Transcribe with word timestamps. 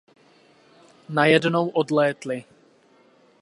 Najednou 1.09 1.69
odlétly. 1.69 2.45